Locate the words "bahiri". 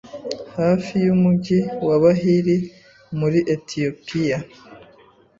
2.03-2.57